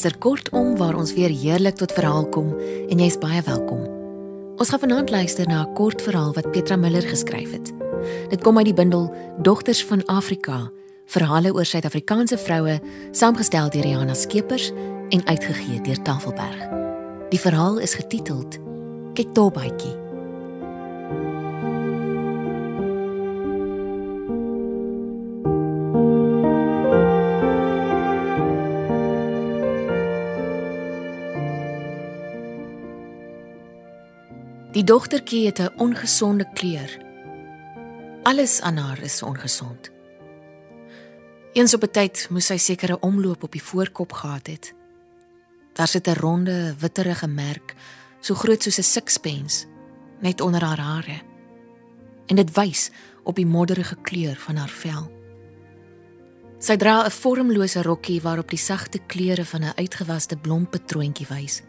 [0.00, 2.54] luister kortom waar ons weer heerlik tot verhaal kom
[2.88, 3.82] en jy's baie welkom.
[4.56, 7.72] Ons gaan vanaand luister na 'n kort verhaal wat Petra Miller geskryf het.
[8.30, 10.70] Dit kom uit die bundel Dogters van Afrika,
[11.06, 12.80] verhale oor Suid-Afrikaanse vroue,
[13.12, 14.72] saamgestel deur Rihanna Skeepers
[15.10, 16.68] en uitgegee deur Tafelberg.
[17.28, 18.58] Die verhaal is getiteld
[19.14, 19.99] Ketobaitjie.
[34.70, 36.98] Die dogtertjie het 'n ongesonde kleur.
[38.22, 39.90] Alles aan haar is ongesond.
[41.52, 44.74] Eens op 'n tyd moes sy sekere omloop op die voorkop gehad het.
[45.72, 47.74] Daar sit 'n ronde, witterige merk,
[48.20, 49.66] so groot soos 'n sixpence,
[50.20, 51.20] net onder haar hare.
[52.26, 52.90] En dit wys
[53.22, 55.10] op die modderige kleur van haar vel.
[56.58, 61.62] Sy dra 'n vormlose rokkie waarop die sagte kleure van 'n uitgewaste blom patroontjie wys.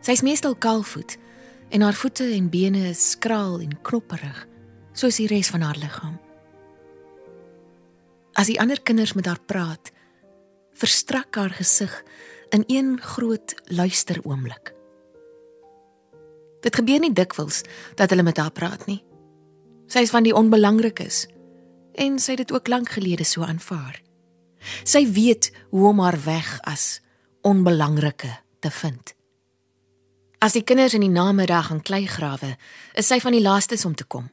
[0.00, 1.18] Sy's meestal kaalvoet
[1.68, 4.46] en haar voete en bene is skraal en knopperig
[4.96, 6.16] soos die res van haar liggaam.
[8.36, 9.90] As die ander kinders met haar praat,
[10.76, 11.92] verstrak haar gesig
[12.54, 14.72] in een groot luisteroomblik.
[16.60, 17.62] Dit gebeur nie dikwels
[17.96, 19.02] dat hulle met haar praat nie.
[19.88, 21.26] Sy is van die onbelangrikes
[21.96, 24.02] en sy het dit ook lank gelede so aanvaar.
[24.84, 27.00] Sy weet hoe om haar weg as
[27.46, 29.15] onbelangrike te vind.
[30.46, 32.52] As die kinders in die namiddag gaan klei grawe,
[32.94, 34.28] is sy van die laastes om te kom,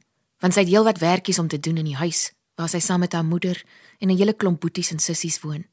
[0.45, 3.15] want sy het heelwat werkies om te doen in die huis waar sy saam met
[3.17, 3.57] haar moeder
[3.97, 5.65] en 'n hele klomp boeties en sissies woon.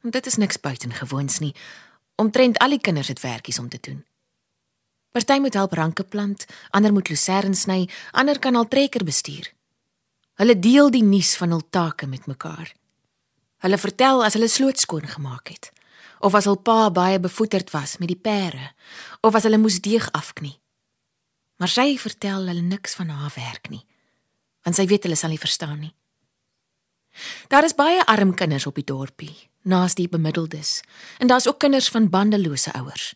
[0.00, 1.54] Want dit is niks buitengewoons nie.
[2.16, 4.04] Omtrent al die kinders het werkies om te doen.
[5.12, 9.52] Party moet help ranke plant, ander moet lucerne sny, ander kan al trekker bestuur.
[10.34, 12.74] Hulle deel die nuus van hul take met mekaar.
[13.58, 15.72] Hulle vertel as hulle sloot skoon gemaak het
[16.20, 18.72] of as hul pa baie bevoeterd was met die pere
[19.24, 20.58] of as hulle moes deeg afknie.
[21.60, 23.82] Maar sy vertel hulle niks van haar werk nie,
[24.64, 25.94] want sy weet hulle sal nie verstaan nie.
[27.52, 29.34] Daar is baie arm kinders op die dorpie,
[29.68, 30.80] naas die bemiddeldes,
[31.18, 33.14] en daar's ook kinders van bandelose ouers.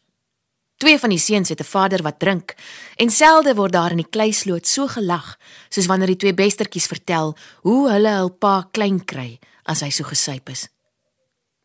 [0.82, 2.54] Twee van die seuns het 'n vader wat drink,
[2.96, 5.38] en selde word daar in die kleisloot so gelag
[5.68, 10.04] soos wanneer die twee bestertjies vertel hoe hulle hul pa klein kry as hy so
[10.04, 10.68] gesuip is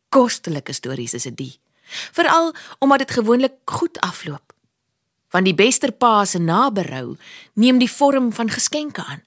[0.10, 1.60] kostelike stories is dit die.
[2.12, 4.54] Veral omdat dit gewoonlik goed afloop.
[5.30, 7.18] Want die bester pa se naberou
[7.54, 9.24] neem die vorm van geskenke aan.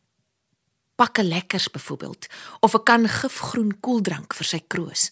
[0.95, 2.27] Pakke lekkers byvoorbeeld
[2.61, 5.11] of 'n kan gifgroen koeldrank vir sy kroos.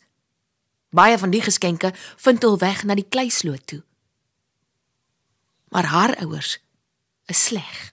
[0.91, 3.83] Baie van die geskenke vind hul weg na die kleisloot toe.
[5.69, 6.59] Maar haar ouers
[7.27, 7.93] is sleg.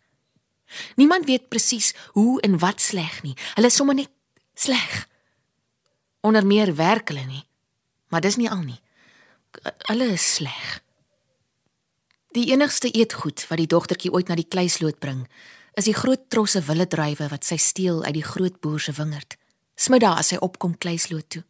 [0.96, 3.36] Niemand weet presies hoe en wat sleg nie.
[3.54, 4.10] Hulle is sommer net
[4.54, 5.08] sleg.
[6.22, 7.47] Onder meer werk hulle nie.
[8.08, 8.80] Maar dis nie al nie.
[9.90, 10.82] Hulle is sleg.
[12.36, 15.26] Die enigste eetgoed wat die dogtertjie ooit na die kleisloot bring,
[15.78, 19.38] is die groot trosse wille druiwe wat sy steel uit die groot boer se wingerd.
[19.78, 21.44] Smiddag as sy opkom kleisloot toe.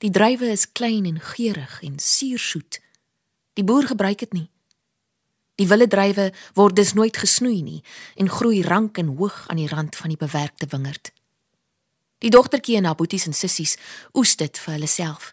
[0.00, 2.80] Die druiwe is klein en geurig en suursoet.
[3.56, 4.48] Die boer gebruik dit nie.
[5.60, 7.80] Die wille druiwe word dus nooit gesnoei nie
[8.16, 11.12] en groei rank en hoog aan die rand van die bewerkte wingerd.
[12.20, 13.76] Die dogtertjie en haar boeties en sissies
[14.12, 15.32] oes dit vir hulle self.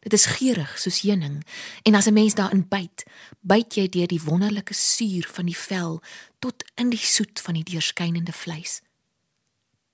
[0.00, 1.42] Dit is geurig soos heuning
[1.84, 3.04] en as 'n mens daarin byt,
[3.40, 6.02] byt jy deur die wonderlike suur van die vel
[6.38, 8.80] tot in die soet van die deurskynende vleis.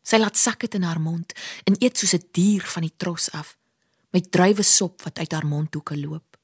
[0.03, 1.33] Sy laat sak dit in haar mond
[1.65, 3.57] en eet soos 'n dier van die tros af
[4.11, 6.37] met druiwe sop wat uit haar mondhoeke loop.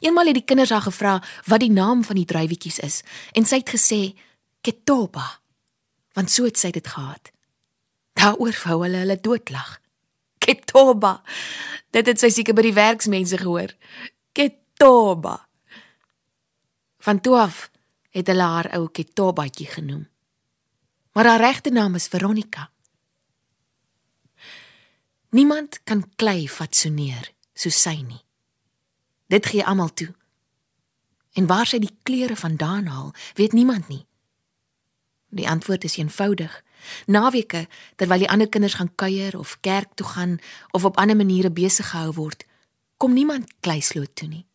[0.00, 3.02] Eenmal het die kinders haar gevra wat die naam van die druiwetjies is
[3.32, 4.16] en sy het gesê
[4.60, 5.40] Ketoba
[6.12, 7.30] want so het sy dit gehad.
[8.20, 9.78] Daaroor wou hulle hulle doodlag.
[10.38, 11.22] Ketoba.
[11.90, 13.72] Dit het sy seker by die werksmense gehoor.
[14.36, 15.38] Ketoba.
[17.00, 17.70] Van toe af
[18.12, 20.04] het hulle haar ou Ketobaatjie genoem.
[21.16, 22.68] Maar haar regte naam is Veronica.
[25.30, 28.20] Niemand kan klei fatsoeneer so sy nie.
[29.30, 30.10] Dit gee almal toe.
[31.38, 34.04] En waar sy die klere vandaan haal, weet niemand nie.
[35.30, 36.52] Die antwoord is eenvoudig.
[37.06, 37.66] Naweke
[37.96, 40.38] terwyl die ander kinders gaan kuier of kerk toe gaan
[40.70, 42.44] of op ander maniere besig gehou word,
[42.96, 44.46] kom niemand kleisloot toe nie.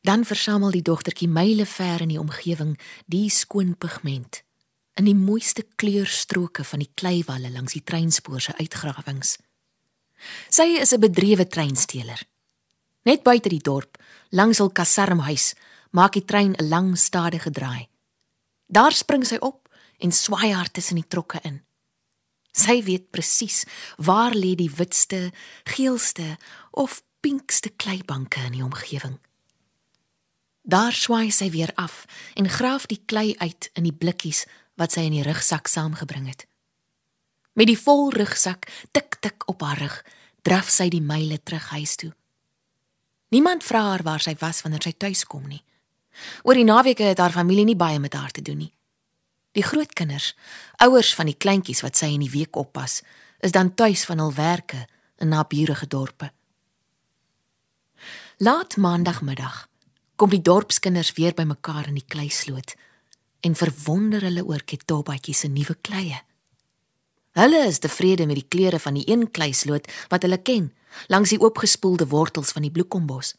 [0.00, 4.42] Dan versamel die dogtertjie myle ver in die omgewing die skoon pigment
[4.98, 9.36] in die mooiste kleurstroke van die kleiwalle langs die treinspoor se uitgrawings.
[10.50, 12.20] Sy is 'n bedrewe treinsteeler.
[13.04, 13.96] Net buite die dorp,
[14.30, 15.54] langs hul kasarmhuis,
[15.90, 17.88] maak die trein 'n lang stadige draai.
[18.66, 19.67] Daar spring sy op
[19.98, 21.62] en swaai haar tussen die trokke in.
[22.52, 23.64] Sy weet presies
[24.02, 25.30] waar lê die witste,
[25.64, 26.36] geelste
[26.70, 29.18] of pinkste kleibanke in die omgewing.
[30.68, 32.04] Daar swaai sy weer af
[32.34, 34.44] en graaf die klei uit in die blikkies
[34.78, 36.46] wat sy in die rugsak saamgebring het.
[37.58, 39.96] Met die vol rugsak tik tik op haar rug,
[40.46, 42.12] draf sy die myle terug huis toe.
[43.34, 45.62] Niemand vra haar waar sy was wanneer sy tuis kom nie.
[46.44, 48.72] Oor die naweke het haar familie nie baie met haar te doen nie.
[49.56, 50.34] Die grootkinders,
[50.84, 53.00] ouers van die kleintjies wat sy in die week oppas,
[53.40, 54.84] is dan tuis van hul werke
[55.18, 56.30] in naburige dorpe.
[58.38, 59.66] Laat maandagmiddag
[60.18, 62.74] kom die dorpskinders weer bymekaar in die kleisloot
[63.46, 66.20] en verwonder hulle oor Ketobatjie se nuwe kleie.
[67.38, 70.72] Hulle is tevrede met die kleure van die een kleisloot wat hulle ken,
[71.06, 73.34] langs die oopgespoelde wortels van die bloekombos.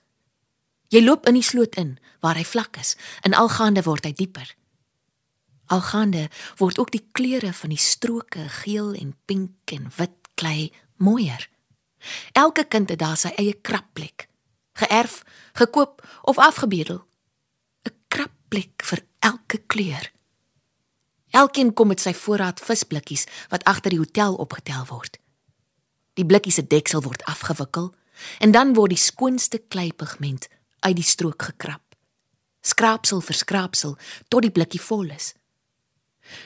[0.90, 2.96] Jy loop in die sloot in waar hy vlak is
[3.28, 4.56] en algaande word hy dieper.
[5.70, 6.28] Algaande
[6.58, 11.50] word ook die kleure van die stroke geel en pink en wit klei mooier.
[12.32, 14.28] Elke kind het daar sy eie krapplek,
[14.82, 15.22] geërf,
[15.54, 17.06] gekoop of afgebedel.
[17.86, 20.12] 'n Krapplek vir elke kleur.
[21.30, 25.20] Elkeen kom met sy voorraad visblikkies wat agter die hotel opgetel word.
[26.14, 27.94] Die blikkies se deksel word afgewikkel
[28.40, 30.48] en dan word die skoonste kleipigment
[30.80, 31.84] uit die strook gekrap.
[32.62, 35.34] Skraapsel vir skraapsel tot die blikkie vol is.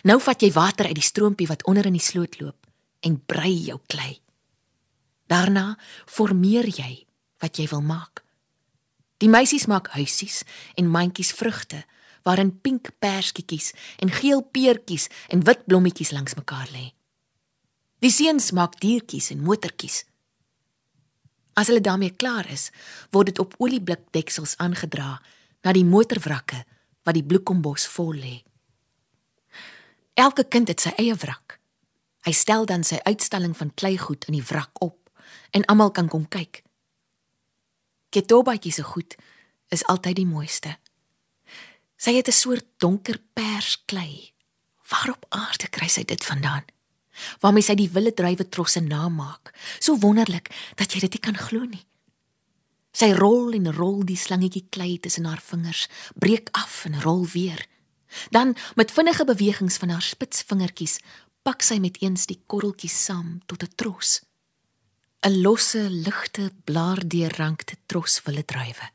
[0.03, 2.67] Nou vat jy water uit die stroompie wat onder in die sloot loop
[3.03, 4.19] en brei jou klei.
[5.27, 7.05] Daarna formeer jy
[7.43, 8.23] wat jy wil maak.
[9.23, 10.43] Die meisies maak huisies
[10.75, 11.83] en mandjies vrugte
[12.23, 16.91] waarin pink perskietjies en geel peertjies en wit blommetjies langs mekaar lê.
[18.03, 20.03] Die seuns maak diertjies en motortjies.
[21.55, 22.69] As hulle daarmee klaar is,
[23.11, 25.19] word dit op olieblikdeksels aangedra
[25.63, 26.63] na die motorwrakke
[27.03, 28.35] wat die bloekombos vol lê.
[30.13, 31.57] Elke kind het sy eie wrak.
[32.23, 35.09] Hy stel dan sy uitstalling van kleigoed in die wrak op
[35.51, 36.61] en almal kan kom kyk.
[38.13, 39.15] Ketobatjie se goed
[39.73, 40.77] is altyd die mooiste.
[41.97, 44.33] Sy het 'n soort donker pers klei.
[44.89, 46.65] Waarop aarde kry sy dit vandaan?
[47.39, 49.53] Waarmee sy die wille druiwe trosse namaak.
[49.79, 51.85] So wonderlik dat jy dit nie kan glo nie.
[52.91, 57.67] Sy rol en rol die slangetjie klei tussen haar vingers, breek af en rol weer.
[58.29, 60.99] Dan met vinnige bewegings van haar spitsvingertjies
[61.43, 64.21] pak sy met eens die korreltjies saam tot 'n tros.
[65.23, 68.91] 'n Losse, ligte, blaardeurrankte tros wille druiwe.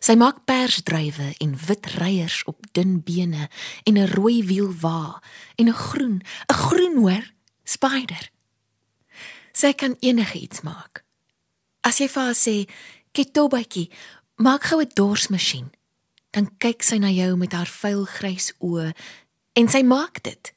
[0.00, 3.48] Sy maak persdruiwe en wit reiers op dun bene
[3.84, 5.22] en 'n rooi wiel wa
[5.56, 7.24] en 'n groen, 'n groen hoor,
[7.64, 8.30] spider.
[9.52, 11.04] Sy kan enige iets maak.
[11.80, 12.68] As jy vir haar sê,
[13.12, 13.90] "Ketobatjie,
[14.36, 15.75] maak gou 'n dorsmasjien."
[16.36, 18.90] Dan kyk sy na jou met haar vuil grys oë
[19.56, 20.52] en sy maak dit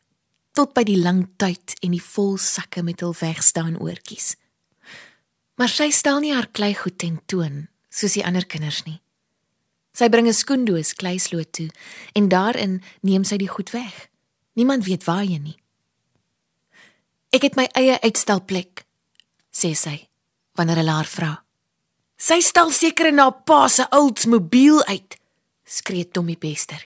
[0.58, 4.34] tot by die lang tyd en die vol sakke met hul wegstaan oortjies.
[5.56, 9.00] Maar sy stel nie haar klei goed ten toon soos die ander kinders nie.
[9.96, 11.70] Sy bring 'n skoendoos kleisloot toe
[12.16, 14.10] en daarin neem sy die goed weg.
[14.56, 15.58] Niemand weet waar hy nie.
[17.32, 18.86] Ek het my eie uitstalplek,
[19.52, 20.10] sê sy
[20.56, 21.44] wanneer hulle haar vra.
[22.18, 25.19] Sy stal seker haar pa se Oldsmobile uit,
[25.70, 26.82] skree Tommy Bester.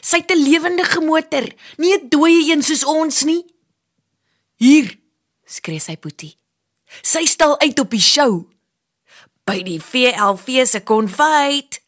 [0.00, 3.44] Sy het 'n lewende motor, nie 'n dooie een soos ons nie.
[4.56, 4.98] Hier,
[5.44, 6.36] skree sy Boetie.
[7.02, 8.48] Sy stal uit op die show
[9.44, 11.80] by die VLV se konfyt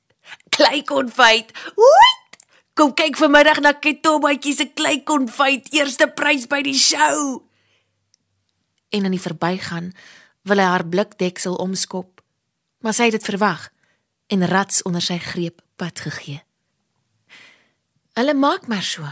[0.61, 1.53] kleikonfyt.
[1.79, 2.11] Oei!
[2.75, 7.41] Kom kyk vanmiddag na Ketobatjie se kleikonfyt, eerste prys by die show.
[8.91, 9.93] En in die verbygaan
[10.49, 12.23] wil hy haar blikdeksel omskop,
[12.81, 13.69] maar sy het dit verwag
[14.33, 16.43] en rats onder sy greep pad gegee.
[18.19, 19.09] Hulle maak maar so.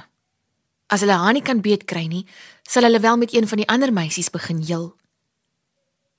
[0.92, 2.24] As hulle haar nie kan beet kry nie,
[2.68, 4.92] sal hulle wel met een van die ander meisies begin heel.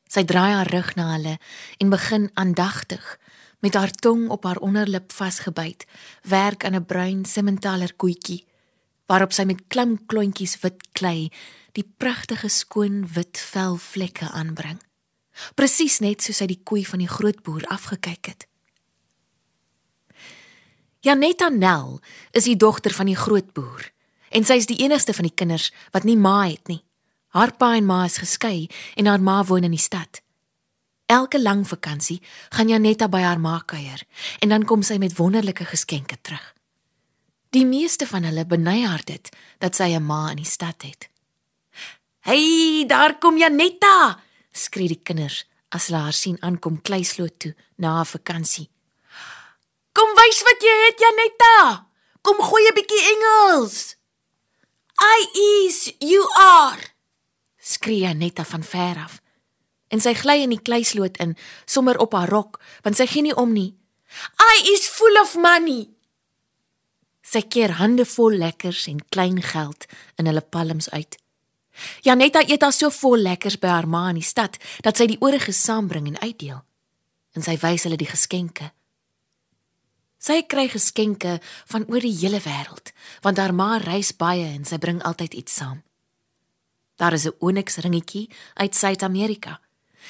[0.10, 1.38] Sy draai haar rug na hulle
[1.78, 3.18] en begin aandagtig
[3.62, 5.86] met haar tong op haar onderlip vasgebyt,
[6.24, 8.46] werk aan 'n bruin simmentaler koetjie
[9.10, 11.32] waarop sy met klim klontjies wit klei
[11.78, 14.78] die pragtige skoon wit velvlekke aanbring.
[15.56, 18.49] Presies net soos hy die koei van die grootboer afgekyk het.
[21.02, 22.02] Janetta Nel
[22.32, 23.86] is die dogter van die grootboer
[24.36, 26.82] en sy is die enigste van die kinders wat nie ma het nie.
[27.32, 28.68] Haar pa en ma is geskei
[29.00, 30.20] en haar ma woon in die stad.
[31.08, 32.20] Elke lang vakansie
[32.52, 34.04] gaan Janetta by haar ma kuier
[34.44, 36.44] en dan kom sy met wonderlike geskenke terug.
[37.56, 39.32] Die meeste van hulle beny haar dit
[39.64, 41.10] dat sy 'n ma in die stad het.
[42.28, 44.20] "Hey, daar kom Janetta!"
[44.52, 48.70] skree die kinders as hulle haar sien aankom kleisloot toe na haar vakansie.
[49.92, 51.88] "Kom wys wat jy het, Janetta!
[52.22, 53.96] Kom gooi 'n bietjie Engels."
[55.00, 55.20] "I
[55.66, 56.82] is you are,"
[57.58, 59.22] skree Janetta van ver af.
[59.88, 63.36] En sy gly in die kleisloot in, sommer op haar rok, want sy gee nie
[63.36, 63.78] om nie.
[64.38, 65.90] I is full of money.
[67.22, 69.86] Sy keer hande vol lekkers en klein geld
[70.18, 71.18] in hulle palms uit.
[72.02, 75.20] Janetta eet al so vol lekkers by haar ma in die stad dat sy die
[75.22, 76.64] oorige saambring en uitdeel.
[77.38, 78.72] En sy wys hulle die geskenke.
[80.20, 81.38] Sy kry geskenke
[81.72, 82.92] van oor die hele wêreld,
[83.24, 85.80] want haar ma reis baie en sy bring altyd iets saam.
[87.00, 89.62] Daar is 'n onyx ringetjie uit Suid-Amerika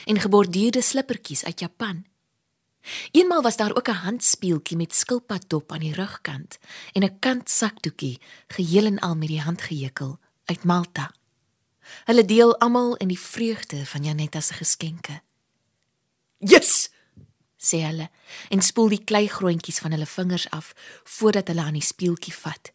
[0.05, 2.05] en geborduurde slippertjies uit Japan.
[3.11, 6.57] Eenmal was daar ook 'n handspieeltjie met skilpaddop aan die rugkant
[6.93, 11.11] en 'n kant sakdoekie geheel en al met die hand gehekel uit Malta.
[12.05, 15.21] Hulle deel almal in die vreugde van Janetta se geskenke.
[16.37, 16.78] "Yes!"
[17.69, 18.09] Sê hulle
[18.49, 20.73] en spoel die kleigroontjies van hulle vingers af
[21.17, 22.71] voordat hulle aan die speeltjie vat.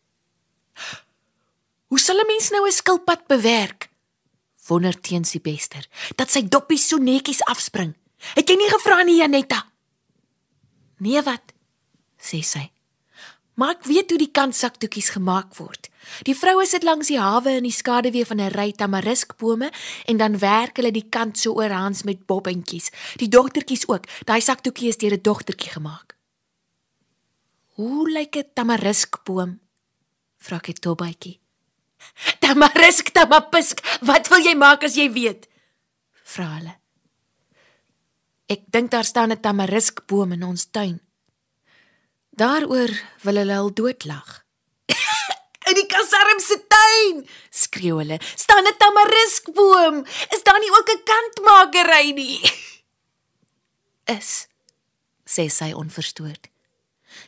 [1.88, 3.90] "Hoe sal 'n mens nou 'n skilpad bewerk?"
[4.68, 5.86] wonder teens die bester,
[6.16, 7.94] dat sy doppies so netjies afspring.
[8.34, 9.66] "Het jy nie gevra nie, Janetta?"
[10.98, 11.52] "Nee wat?"
[12.18, 12.73] sê sy.
[13.54, 15.88] "Maar ek weet hoe die kantsakdoekies gemaak word.
[16.22, 19.70] Die vroue sit langs die hawe in die skaduwee van 'n ry tamariskbome
[20.04, 22.90] en dan werk hulle die kant so oorhands met bobbentjies.
[23.16, 24.06] Die dogtertjies ook.
[24.24, 26.16] Daai sakdoekie is deur 'n dogtertjie gemaak."
[27.76, 29.60] "Hoe lyk 'n tamariskboom?"
[30.38, 31.40] vra ek Tobaitjie.
[32.40, 35.48] "Tamarisk, tamapisk, wat wil jy maak as jy weet?"
[36.22, 36.74] vra hulle.
[38.46, 41.00] Ek dink daar staan 'n tamariskboom in ons tuin.
[42.34, 42.90] Daaroor
[43.22, 44.44] wil hulle al doodlag.
[45.68, 48.18] in die kasarm se tuin, skreeu hulle.
[48.34, 50.02] Staan 'n tamariskboom.
[50.34, 52.40] Is daar nie ook 'n kantmakery nie?
[54.18, 54.48] Is
[55.24, 56.50] sê sy onverstoord.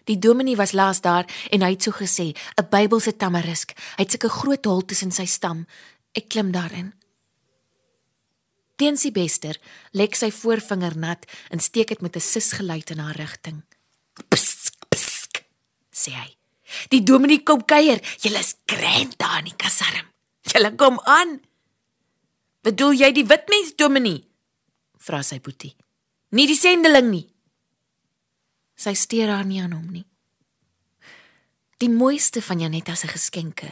[0.05, 3.73] Die dominee was laas daar en hy het so gesê, 'n Bybelse tamarisk.
[3.97, 5.67] Hy het sulke groot hol tussen sy stam.
[6.13, 6.95] Ek klim daarin.
[8.77, 9.57] Teens die bester
[9.93, 13.63] lek sy voorvinger nat en steek dit met 'n sisgeluid in haar rigting.
[14.29, 14.76] Psk,
[15.97, 16.31] sê hy.
[16.93, 18.03] Die dominee kom kuier.
[18.21, 20.09] Julle is grand daar in die kasarm.
[20.51, 21.39] Julle kom aan.
[22.67, 24.25] Bedoel jy die wit mens dominee?
[24.99, 25.77] Vra sy boetie.
[26.35, 27.27] Nie die sendeling nie.
[28.77, 30.05] Sy steur haar nie aan hom nie.
[31.81, 33.69] Die mooiste van Janetta se geskenke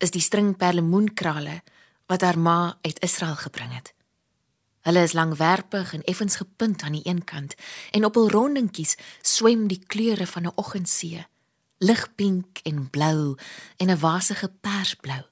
[0.00, 1.60] is die string perlemoenkrale
[2.08, 3.92] wat haar ma uit Israel gebring het.
[4.84, 7.54] Hulle is langwerpig en effens gepunt aan die een kant
[7.96, 11.26] en op hul rondingkies swem die kleure van 'n oggendsee,
[11.80, 13.36] ligpink en blou
[13.76, 15.24] en 'n wasige persblou.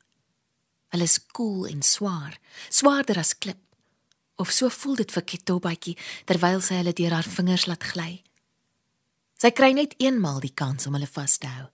[0.88, 3.58] Hulle is koel en swaar, swaarder as klip.
[4.36, 8.22] Of so voel dit vir Ketobaitjie terwyl sy hulle deur haar vingers laat gly.
[9.36, 11.68] Sy kry net eenmal die kans om hulle vas te hou.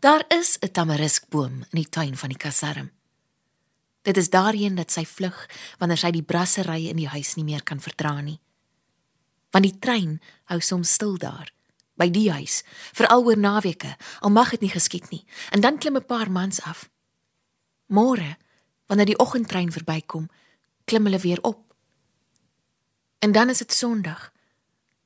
[0.00, 2.90] Daar is 'n tamariskboom in die tuin van die kasarm.
[4.02, 5.48] Dit is daarheen dat sy vlug
[5.78, 8.40] wanneer sy die brassery in die huis nie meer kan verdra nie.
[9.50, 11.55] Want die trein hou soms stil daar
[11.96, 12.62] by die huis,
[12.92, 15.24] veral oor naweke, al mag dit nie geskied nie.
[15.50, 16.88] En dan klim 'n paar mans af.
[17.86, 18.36] Môre,
[18.86, 20.28] wanneer die oggendtrein verbykom,
[20.84, 21.74] klim hulle weer op.
[23.18, 24.32] En dan is dit Sondag.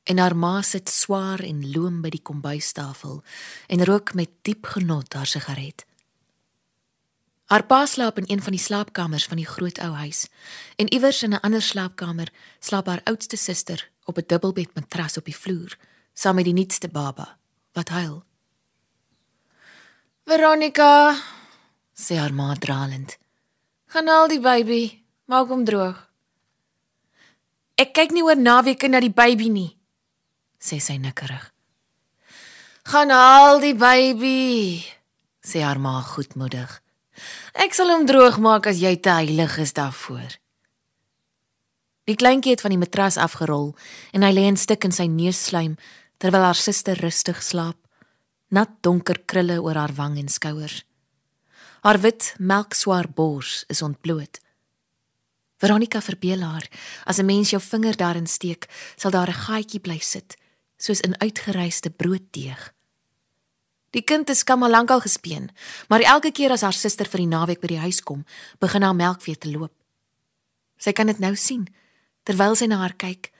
[0.02, 3.22] En haar ma sit swaar en loom by die kombuistafel
[3.66, 5.84] en rook met diep genot haar sigaret.
[7.50, 10.28] Haar pa slaap in een van die slaapkamers van die groot ou huis
[10.76, 15.24] en iewers in 'n ander slaapkamer slaap haar oudste suster op 'n dubbelbed matras op
[15.24, 15.76] die vloer
[16.14, 17.36] saam met die nuutste baba
[17.76, 18.20] wat huil.
[20.26, 21.16] Veronica
[21.94, 23.16] sê haar ma dralend.
[23.90, 24.82] Gaan al die baby,
[25.26, 25.98] maak hom droog.
[27.80, 29.70] Ek kyk nie oor naweke na die baby nie,
[30.60, 31.48] sê sy nikkerig.
[32.90, 34.84] Gaan al die baby,
[35.42, 36.78] sê haar ma goedmoedig.
[37.54, 40.38] Ek sal hom droog maak as jy te heilig is daarvoor.
[42.08, 43.72] Die kleintjie het van die matras afgerol
[44.14, 45.76] en hy lê in stik in sy neusslaim
[46.20, 47.78] terwyl haar suster rustig slaap.
[48.52, 50.82] Nat donker krulle oor haar wang en skouers.
[51.80, 54.40] Haar wit melkswaar bors is ontbloot.
[55.60, 56.66] Veronica verbeel haar,
[57.04, 60.36] as 'n mens jou vinger daarin steek, sal daar 'n gaatjie bly sit,
[60.76, 62.72] soos 'n uitgeryste brooddeeg.
[63.90, 65.50] Die kind is skam al lankal gespeen,
[65.88, 68.24] maar elke keer as haar suster vir die naweek by die huis kom,
[68.58, 69.72] begin haar melk weer te loop.
[70.76, 71.68] Sy kan dit nou sien
[72.22, 73.32] terwyl sy na haar kyk,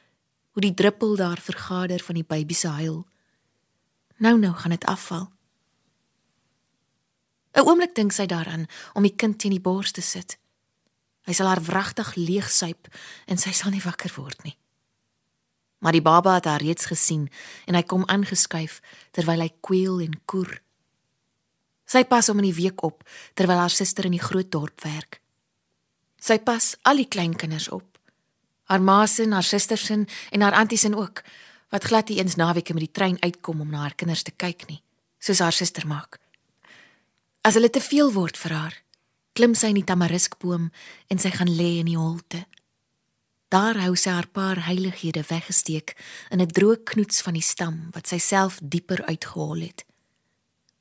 [0.51, 3.07] hoe die druppel daar vergader van die baby se huil.
[4.17, 5.31] Nou nou gaan dit afval.
[7.55, 10.39] 'n Oomblik dink sy daaraan om die kind teen die bors te sit.
[11.27, 12.89] Hy sal haar wragtig leegsuip
[13.27, 14.61] en sy sal nie wakker word nie
[15.81, 17.29] maar die baba het haar reeds gesien
[17.65, 18.81] en hy kom aangeskuif
[19.17, 20.61] terwyl hy kweel en koer.
[21.89, 23.03] Sy pas om in die week op
[23.35, 25.21] terwyl haar suster in die groot dorp werk.
[26.21, 27.90] Sy pas al die kleinkinders op.
[28.71, 31.25] Haar ma se, haar susters se en haar aunties se ook
[31.71, 34.67] wat glad nie eens naweke met die trein uitkom om na haar kinders te kyk
[34.69, 34.83] nie,
[35.19, 36.19] soos haar suster maak.
[37.43, 38.75] As hulle te veel word vir haar,
[39.39, 40.71] klim sy in die tamariskboom
[41.11, 42.45] en sy gaan lê in die holte.
[43.51, 45.97] Daar hou sy haar paar heilighede weggesteek
[46.31, 49.85] in 'n droë knoets van die stam wat sy self dieper uitgehol het.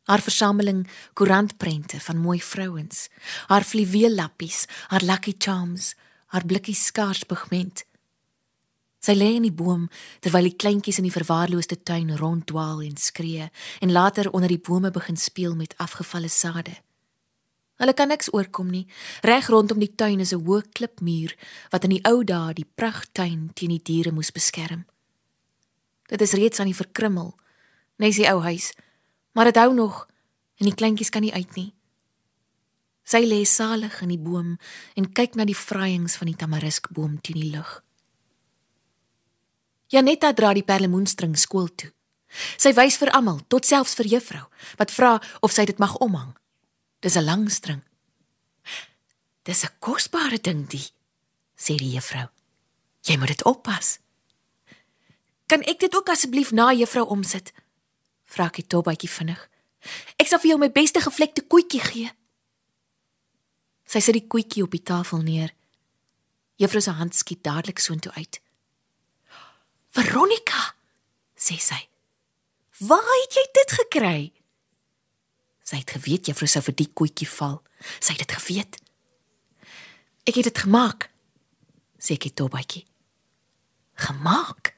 [0.10, 3.10] Haar versameling koerantprente van mooi vrouens,
[3.48, 5.96] haar fluweellappies, haar lucky charms,
[6.33, 7.86] haar blikkie skaars pigment.
[9.00, 9.88] Sy lê in die boom
[10.24, 13.48] terwyl die kleintjies in die verwaarloosde tuin ronddwaal en skree
[13.79, 16.75] en later onder die bome begin speel met afgevalle sade.
[17.79, 18.87] Hulle kan niks oorkom nie.
[19.24, 21.35] Reg rondom die tuin is 'n hoë klipmuur
[21.72, 24.85] wat in die ou dae die pragttuin teen die diere moes beskerm.
[26.07, 27.35] Dit is reeds aan die verkrummel,
[27.98, 28.74] nes die ou huis
[29.31, 30.07] maar dit hou nog
[30.55, 31.74] en die kleintjies kan nie uit nie.
[33.09, 34.57] Sy lê salig in die boom
[35.00, 37.79] en kyk na die vraaiings van die tamariskboom teen die lug.
[39.89, 41.89] Janetta dra die perlemoenstring skool toe.
[42.61, 44.43] Sy wys vir almal, tot selfs vir juffrou,
[44.77, 46.35] wat vra of sy dit mag omhang.
[47.01, 47.81] Dis 'n lang string.
[49.43, 50.91] Dis 'n kosbare ding die,
[51.57, 52.29] sê die juffrou.
[53.01, 54.00] Jy moet dit oppas.
[55.48, 57.53] Kan ek dit ook asseblief na juffrou omsit?
[58.25, 59.50] vra ek Tobatjie vinnig.
[60.19, 62.19] Ek sal vir jou my beste gevlekte koetjie gee.
[63.89, 65.53] Sy sit die koetjie op die tafel neer.
[66.61, 68.37] Juffrou se hand skiet dadelik soontoe uit.
[69.95, 70.75] Veronica,
[71.33, 71.79] sê sy.
[72.85, 74.19] Waar het jy dit gekry?
[75.65, 77.57] Sy het geweet juffrou sou vir die koetjie val.
[77.97, 78.77] Sy het dit geweet.
[80.29, 81.09] Ek het dit gemaak,
[81.97, 82.85] sê ek Tobatjie.
[83.99, 84.75] Gemaak?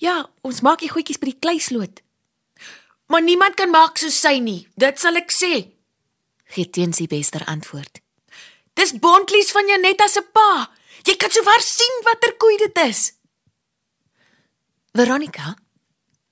[0.00, 2.00] Ja, ons maak die goedjies by die kleisloot.
[3.12, 4.64] Maar niemand kan maak soos sy nie.
[4.74, 5.68] Dit sal ek sê.
[6.56, 8.05] Gee teens die bester antwoord.
[8.76, 10.68] Dis Bontlies van Janetta se pa.
[11.06, 13.12] Jy kan sowaar sien watter koei dit is.
[14.96, 15.54] Veronica,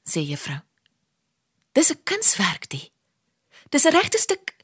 [0.04, 0.60] sê juffrou.
[1.72, 2.92] Dis 'n kunswerk die.
[3.70, 4.54] Dis 'n regte stuk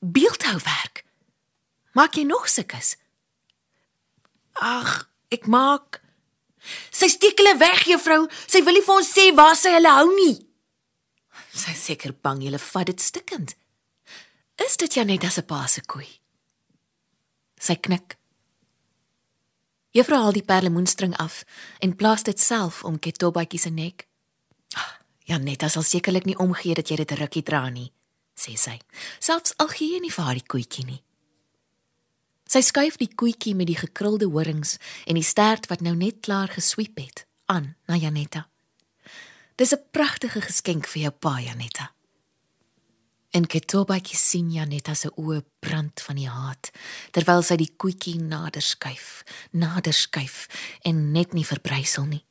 [0.00, 1.04] beeldhouwerk.
[1.92, 2.96] Maak jy nog sulkes?
[4.52, 6.00] Ag, ek maak.
[6.90, 8.28] Sy steek hulle weg, juffrou.
[8.46, 10.36] Sy wil nie vir ons sê waar sy hulle hou nie.
[11.54, 13.54] Sy seker bang jy vat dit stikkend.
[14.64, 16.08] Is dit Janetta se pa se koei?
[17.66, 18.14] Sy knik.
[19.96, 21.40] Juffrou haal die perlemoenstring af
[21.82, 24.04] en plaas dit self om Ketobatjie se nek.
[25.26, 27.88] Janetta sal sekerlik nie omgee dat jy dit rukkie dra nie,
[28.38, 28.76] sê sy.
[29.18, 31.00] Selfs al gee jy nie vir haar die koetjie nie.
[32.46, 34.76] Sy skuif die koetjie met die gekrulde horings
[35.08, 38.46] en die stert wat nou net klaar gesweep het aan na Janetta.
[39.56, 41.95] Dis 'n pragtige geskenk vir jou pa, Janetta.
[43.36, 46.70] En Ketobatjie sien Janetta se oë brand van die haat
[47.12, 50.46] terwyl sy die koetjie nader skuif, nader skuif
[50.88, 52.22] en net nie verbrysel nie.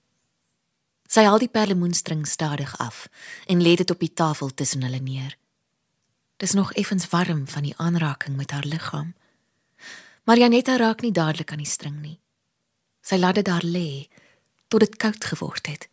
[1.05, 3.05] Sy haal die perlemoenstring stadig af
[3.45, 5.37] en lê dit op die tafel tussen hulle neer.
[6.41, 9.13] Dis nog effens warm van die aanraking met haar liggaam.
[10.25, 12.17] Maar Janetta raak nie dadelik aan die string nie.
[13.05, 14.07] Sy laat dit daar lê
[14.73, 15.89] tot dit koud geword het.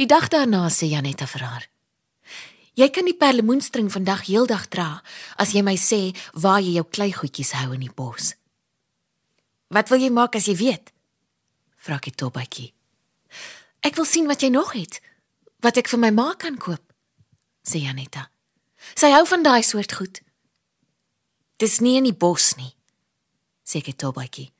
[0.00, 1.72] Die dag daarna sê Janetta vir haar:
[2.76, 5.02] "Jy kan die perlemoenstring vandag heeldag dra
[5.40, 8.34] as jy my sê waar jy jou kleigoedjies hou in die bos."
[9.68, 10.92] "Wat wil jy maak as jy weet?"
[11.76, 12.74] vra ek Tobatjie.
[13.80, 15.00] "Ek wil sien wat jy nog het,
[15.62, 16.92] wat ek vir my ma kan koop,"
[17.64, 18.28] sê Janetta.
[18.94, 20.20] "Sy hou van daai soort goed."
[21.58, 22.74] "Dis nie in die bos nie,"
[23.64, 24.52] sê ek Tobatjie.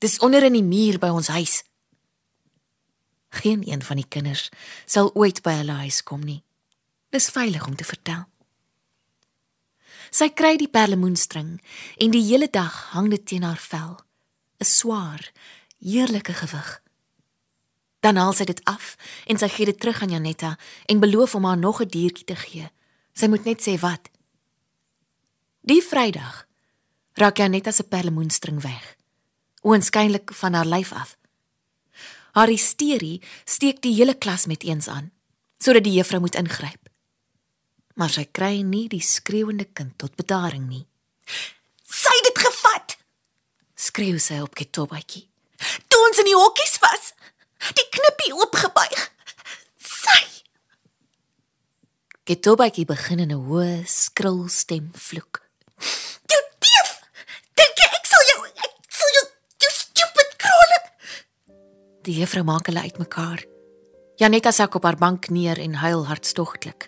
[0.00, 1.62] "Dis onder in die muur by ons huis."
[3.30, 4.50] Geen een van die kinders
[4.86, 6.45] sal ooit by hulle huis kom nie.
[7.10, 8.24] Dis veilig om te vertel.
[10.10, 11.56] Sy kry die perlemoenstring
[12.02, 13.98] en die hele dag hang dit teen haar vel,
[14.60, 15.32] 'n swaar,
[15.80, 16.82] heerlike gewig.
[18.00, 21.44] Dan haal sy dit af en sy gee dit terug aan Janetta en beloof om
[21.44, 22.70] haar nog 'n diertjie te gee.
[23.12, 24.08] Sy moet net sê wat.
[25.60, 26.46] Die Vrydag
[27.14, 28.96] raak Janetta se perlemoenstring weg.
[29.62, 31.16] Oënskynlik van haar lyf af.
[32.32, 35.10] Haar hysterie steek die hele klas met eens aan,
[35.58, 36.85] sodat die juffrou moet ingryp.
[37.96, 40.86] Maar sy kry nie die skreeuende kind tot bedaring nie.
[41.82, 42.96] "Sy het dit gevat!"
[43.74, 45.28] skreeu sy op Ketobatjie.
[45.88, 47.12] "Toe ons in die hokkies was,
[47.72, 49.10] die knippie oopgebuig.
[49.78, 50.44] Sy!"
[52.24, 55.46] Ketobatjie begin in 'n hoë, skril stem vloek.
[62.06, 63.40] Die juffrou maak hulle uitmekaar.
[64.16, 66.86] Janetta sak op haar bank neer en huil hartstogtelik.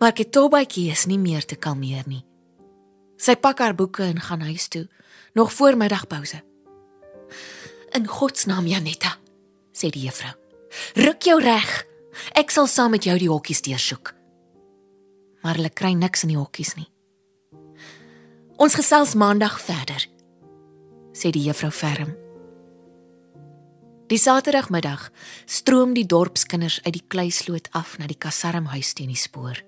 [0.00, 2.22] Maar Ketobaitjie is nie meer te kalmeer nie.
[3.20, 4.86] Sy pak haar boeke en gaan huis toe,
[5.36, 6.40] nog voor middagpouse.
[7.92, 9.18] In God se naam, Janetta,
[9.76, 10.32] sê die juffrou.
[10.96, 11.68] Ruk jou reg.
[12.32, 14.14] Ek sal saam met jou die hokkies deursoek.
[15.44, 16.88] Maar hulle kry niks in die hokkies nie.
[18.60, 20.04] Ons gesels maandag verder,
[21.16, 22.12] sê die juffrou ferm.
[24.10, 25.10] Die Saterdagmiddag
[25.46, 29.60] stroom die dorpskinders uit die kleisloot af na die kasarmhuis teen die spoor.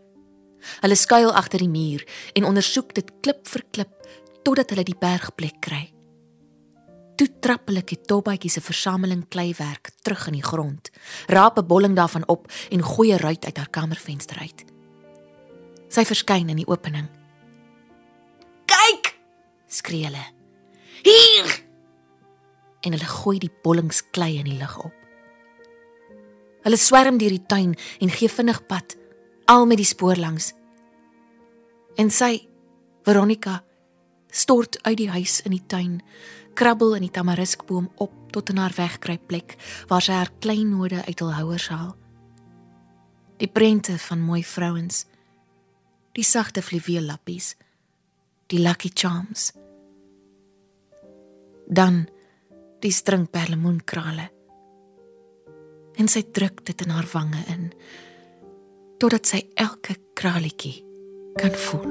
[0.81, 3.92] Hulle skuil agter die muur en ondersoek dit klip vir klip
[4.42, 5.92] totdat hulle die bergplek kry.
[7.16, 10.90] Toe trap hulle Ketobaitjie se versameling kleiwerk terug in die grond,
[11.29, 14.64] raap 'n bolling daarvan op en gooi 'n ruit uit haar kamervenster uit.
[15.88, 17.09] Sy verskyn in die opening.
[18.66, 19.18] "Kyk!"
[19.68, 20.27] skree hulle.
[21.03, 21.62] "Hier!"
[22.81, 24.92] en hulle gooi die bollings klei in die lug op.
[26.62, 28.96] Hulle swerm deur die tuin en gee vinnig pad,
[29.53, 30.53] al met die spoor langs.
[32.01, 32.47] En sy,
[33.05, 33.59] Veronica,
[34.33, 35.99] stort uit die huis in die tuin,
[36.57, 39.57] krabbel in die tamariskboom op tot in haar wegkruipplek
[39.91, 41.91] waar sy haar kleinode uit hul houers haal.
[43.43, 45.05] Die prente van mooi vrouens,
[46.17, 47.53] die sagte fluweellappies,
[48.49, 49.51] die lucky charms.
[51.69, 52.07] Dan
[52.81, 54.31] die string perlemoenkrale.
[56.01, 57.69] En sy druk dit in haar wange in
[59.03, 60.77] totdat sy elke kraletjie
[61.35, 61.88] kan voel.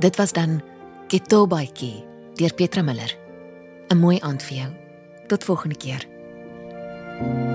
[0.00, 0.58] Dit was dan
[1.06, 2.02] Ketobaitjie
[2.34, 3.14] deur Petra Miller.
[3.90, 4.70] 'n Mooi aand vir jou.
[5.28, 6.08] Tot volgende keer.
[7.20, 7.49] thank you